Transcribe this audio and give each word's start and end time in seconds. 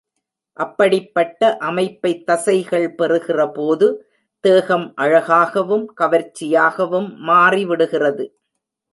அப்படிப் 0.59 1.13
பட்ட 1.13 1.57
அமைப்பைத் 1.59 2.23
தசைகள் 2.25 2.87
பெறுகிறபோது, 2.97 3.87
தேகம், 4.43 4.93
அழகாகவும், 4.95 5.85
கவர்ச்சியாகவும் 6.01 7.09
மாறிவிடுகிறது. 7.27 8.25